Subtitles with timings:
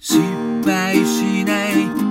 [0.00, 0.20] 失
[0.64, 2.07] 敗しない。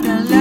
[0.00, 0.31] かし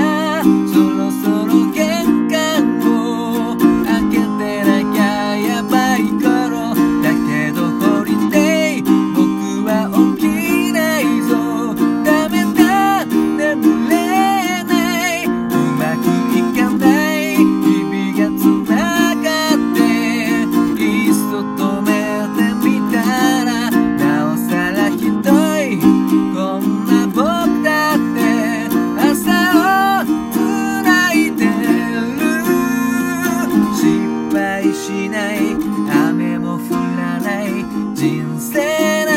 [34.32, 35.40] 失敗しない。
[36.10, 36.60] 雨も降
[36.98, 37.50] らない。
[37.94, 39.11] 人生の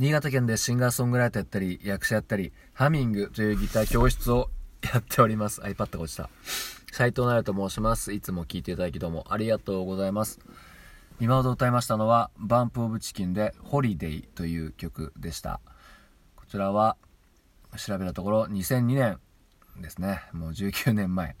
[0.00, 4.48] 新潟県でシンガーソングライターやったり役者やったりハミングというギター教室を
[4.82, 5.60] やっております。
[5.68, 6.30] iPad が落ちた。
[6.90, 8.14] 斉藤奈と申します。
[8.14, 10.40] いつも聞いていただきどうもありがとうございます。
[11.20, 15.60] 今ほど歌いましたのはバンプオブチキンでホリデイという曲でした。
[16.34, 16.96] こちらは
[17.76, 19.18] 調べたところ2002年
[19.82, 20.22] ですね。
[20.32, 21.36] もう19年前。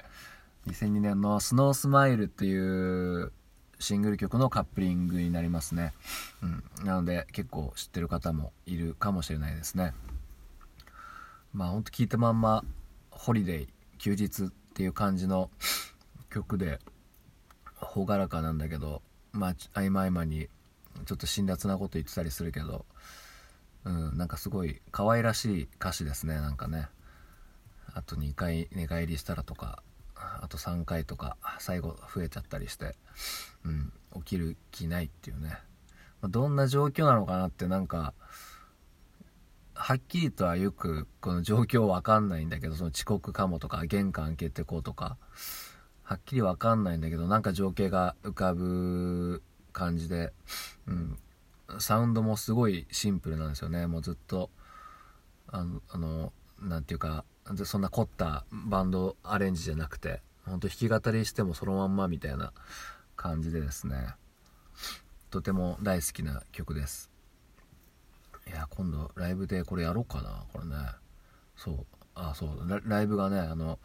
[0.66, 3.32] 2002年のスノースマイルっていう
[3.80, 5.94] シングル曲のカップリングになりますね、
[6.42, 9.94] うん、なので結構知ってる方もいるかもしれないですね。
[11.52, 12.62] まあほんと聞いたまんま
[13.10, 13.68] ホリデー
[13.98, 15.50] 休日っていう感じの
[16.30, 16.78] 曲で
[17.80, 19.02] 朗らかなんだけど
[19.32, 20.48] まあ合間合間に
[21.06, 22.84] ちょっと辛辣なこと言ってたりするけど
[23.84, 26.88] うんなんかすごい可愛らしい歌詞ですねなんかね。
[27.92, 29.82] あと2回寝返りしたらとか。
[30.40, 32.96] あと3回とか最後増えちゃったりして、
[33.64, 35.50] うん、起きる気ないっていうね、
[36.20, 38.14] まあどんな状況なのかなってなんか
[39.74, 45.16] はっきりとはよくこの状況わかんないんだけどその遅刻かもとか玄関開けてこうとか
[46.02, 49.42] はっきりわかんないんだけどなんか情景が浮かぶ
[49.72, 50.32] 感じで、
[50.86, 51.18] うん、
[51.78, 53.86] サウンドもすごいシンプルなんですよね。
[53.86, 54.50] もうずっと
[55.48, 57.24] あのあのなんていうか
[57.64, 60.20] そんな凝ったバンドアレンジじゃなくて
[60.50, 62.52] ほんと弾き語りしてもそのまんまみたいな
[63.16, 64.14] 感じでですね。
[65.30, 67.10] とても大好きな曲です。
[68.46, 70.44] いや今度ライブでこれやろうかな。
[70.52, 70.74] これね。
[71.56, 71.86] そう。
[72.14, 72.82] あそう。
[72.84, 73.78] ライブがねあの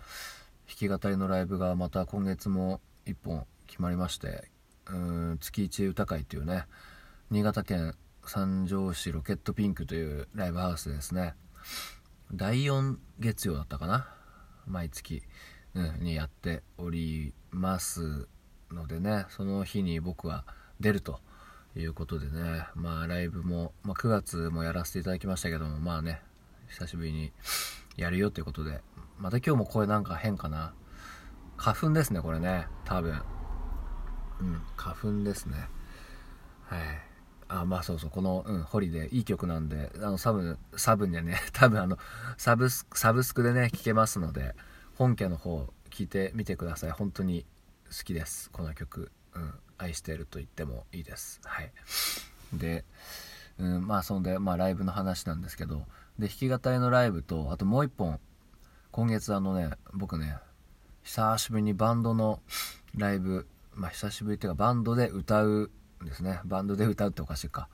[0.68, 4.50] 弾き語りのライブがまた今月も1本決まりまして
[4.88, 6.66] うん月一歌会っていうね
[7.30, 11.36] 新潟県三条市ロケットピンクというライブハウスですね。
[12.34, 14.08] 第4月曜だったかな。
[14.68, 15.22] 毎月、
[16.00, 18.27] にやっております
[18.72, 20.45] のでねその日に僕は
[20.80, 21.19] 出ると
[21.75, 26.22] いうことでねまあライブも、まあ、9月もやらせていただきましたけどもまあね
[26.69, 27.31] 久しぶりに
[27.98, 28.81] やるよということで
[29.18, 30.74] また今日も声なんか変かな？
[31.57, 33.21] 花粉ですねこれね多分。
[34.42, 35.69] うん花粉ですね。
[36.63, 36.81] はい。
[37.48, 41.98] あまあそうそうこの、うん、ホリデーいい曲なんであのサブサブにね 多分あの
[42.38, 44.56] サブスサブスクでね聴けますので
[44.97, 46.92] 本家の方聴いてみてください。
[46.92, 47.45] 本当に
[47.89, 48.50] 好きです。
[48.50, 51.42] この曲、うん、愛していると言ってもいいです。
[51.44, 51.71] はい。
[52.53, 52.86] で、
[53.59, 55.86] うん、まあそんでまあライブの話なんですけど
[56.18, 58.19] で弾き語りのライブとあともう一本。
[58.92, 60.38] 今月あのね僕ね
[61.03, 62.39] 久しぶりにバンドの
[62.95, 65.69] ライブまあ久しぶりっていうかバンドで歌う
[66.01, 66.39] んですね。
[66.45, 67.68] バンドで歌うっておかしいか。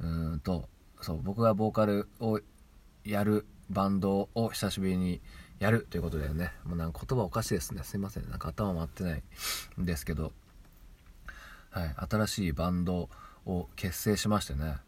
[0.00, 0.70] うんと
[1.02, 2.40] そう僕がボーカルを
[3.04, 5.20] やるバンドを久しぶりに
[5.62, 6.52] やるということでね。
[6.64, 7.84] もうなんか言葉おかしいですね。
[7.84, 8.28] すいません。
[8.28, 9.22] なんか頭回ってない
[9.80, 10.32] んですけど。
[11.70, 11.94] はい。
[12.10, 13.08] 新しいバンド
[13.46, 14.78] を結成しましてね。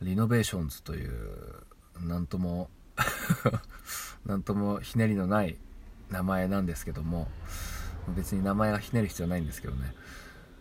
[0.00, 1.66] リノベーションズという
[2.00, 2.70] 何とも
[4.24, 5.58] 何ともひねりのない
[6.10, 7.28] 名前なんですけども。
[8.08, 9.94] 別に名前がひねる必要ないんですけどね、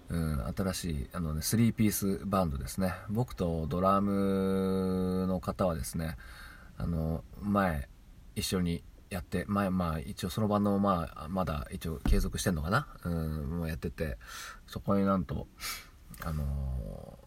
[0.10, 2.94] うん、新しいあの、ね、3ピースバンドですね。
[3.10, 6.18] 僕とドラムの方はですね
[6.78, 7.88] あの前
[8.36, 12.88] 一緒にやって前まあ一応そのバンドもまあまだ一応継続してんのかな？
[13.04, 14.18] うんもうやってて。
[14.66, 15.48] そこになんと
[16.24, 17.20] あの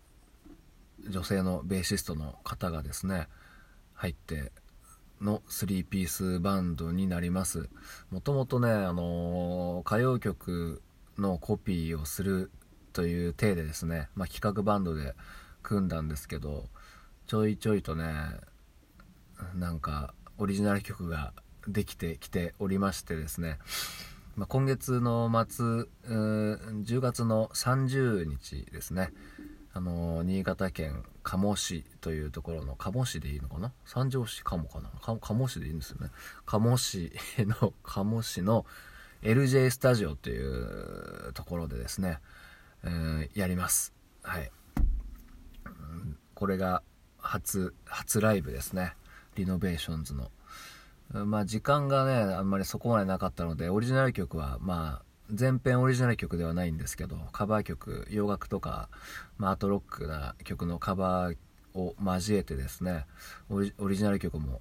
[1.04, 3.28] ー、女性のベーシストの方がですね
[3.92, 4.50] 入って
[5.20, 7.68] の3ピースバンドになります。
[8.10, 10.82] もともとね、あのー、歌謡曲
[11.18, 12.50] のコピーをする
[12.94, 15.14] という体でですね、まあ、企画バンドで
[15.62, 16.64] 組んだんですけど
[17.26, 18.12] ちょいちょいとね
[19.54, 21.32] なんかオリジナル曲が
[21.68, 23.58] できてきておりましてですね、
[24.36, 25.64] まあ、今月の末
[26.08, 29.12] 10月の30日ですね
[29.76, 33.72] あの新潟県加茂市というところの加茂市でいいのかな？
[33.84, 34.90] 三条市加茂かな？
[35.18, 36.10] 加茂市でいいんですよね。
[36.46, 38.66] 加茂市の加茂市の
[39.22, 42.18] LJ スタジオというところでですね、
[42.84, 43.92] えー、やります。
[44.22, 44.52] はい。
[46.34, 46.82] これが
[47.18, 48.94] 初初ライブですね。
[49.34, 50.30] リノベーションズの。
[51.12, 58.88] まあ時間がねあんまりそこまでなかったのでオリジナル曲はまあ全編オリジナル曲ではないんですけどカバー曲洋楽とか、
[59.38, 61.36] まあ、アートロックな曲のカバー
[61.74, 63.06] を交えてですね
[63.48, 64.60] オリジナル曲も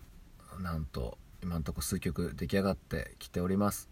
[0.62, 3.90] なんと今んとこ数曲出来上がってきております。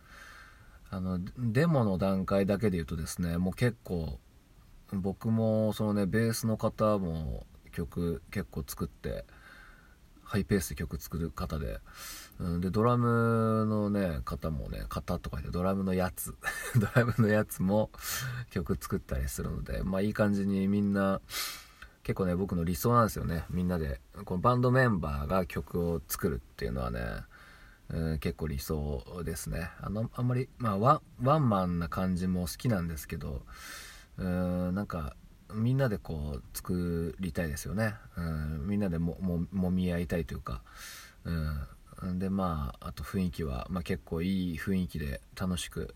[0.89, 4.19] あのデモの段階だけで言うとですねもう結構
[4.91, 9.23] 僕もそのねベースの方も曲結構作って
[10.31, 11.79] ハイペースで曲作る方で、
[12.39, 16.33] うん、でドラムのね方もね方とか言ってドラムのやつ。
[16.79, 17.89] ドラムのやつも
[18.49, 21.19] 曲作ったりするのでまあいい感じにみんな
[22.03, 23.43] 結構ね僕の理想なんですよね。
[23.49, 27.01] みんなでこのバンドメンバーが曲を作るっていうのはね、
[27.89, 29.69] うん、結構理想ですね。
[29.81, 33.41] あのあんまりまあワワンマンな感じも好きなんですけど
[34.17, 35.13] うんなんか
[35.53, 39.17] みんなでこう作りたいですよね、うん、みんなでも
[39.51, 40.61] もみ合いたいというか、
[41.25, 45.95] うん、でまああと雰囲気は、まあ、結構いい雰囲気で楽しく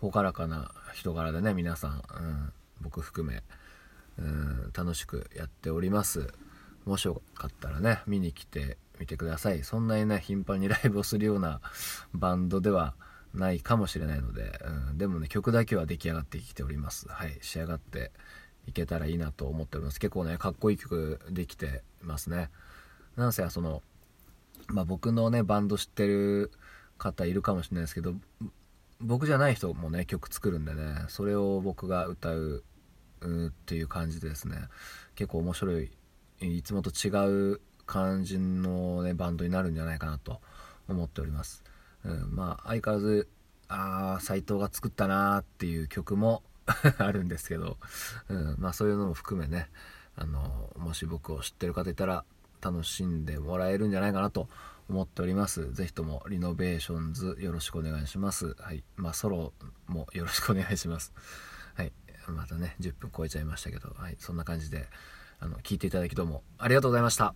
[0.00, 3.42] 朗らかな人柄でね皆さん、うん、僕含め、
[4.18, 6.32] うん、楽しくやっております。
[6.84, 9.64] もしよかったらね見に来てみてください。
[9.64, 11.60] そんなにね頻繁に ライブをするような
[12.12, 12.94] バンドでは
[13.32, 17.08] ないかもしれないので、うん、でもね曲だけは出来上がってきております。
[17.08, 17.38] はい。
[17.40, 18.12] 仕上がって
[18.66, 20.00] いけたらいいなと思っております。
[20.00, 22.50] 結構ねかっこいい曲できてますね。
[23.16, 23.82] なんせその
[24.68, 26.50] まあ僕のねバンド知ってる
[26.98, 28.14] 方いるかもしれないですけど
[29.00, 32.64] 僕じゃない人もね曲作るんでねそれを僕が歌う
[33.24, 34.56] っていう感じでですね。
[35.14, 35.90] 結構面白い。
[36.40, 40.40] いつもと違う感じの、ね、バンドになるんじゃないかなと
[40.88, 41.62] 思っております、
[42.04, 43.28] うん、まあ相変わらず
[43.68, 46.42] ああ斎藤が作ったなーっていう曲も
[46.98, 47.78] あるんですけど、
[48.28, 49.70] うん、まあそういうのも含めね
[50.16, 52.24] あのもし僕を知ってる方いたら
[52.60, 54.48] 楽しんでもらえるんじゃないかなと
[54.88, 55.72] 思っております。
[55.72, 58.54] ぜひともリノベーションズよろしくお願いします。
[58.58, 58.84] はい。
[58.96, 59.52] まあ、ソロ
[59.86, 61.12] もよろしくお願いします。
[61.74, 61.92] はい。
[62.28, 64.16] またね、10分超えちゃいましたけど、はい。
[64.18, 64.88] そんな感じで、
[65.40, 67.34] あの、聞いていただきどうもありがとうございました。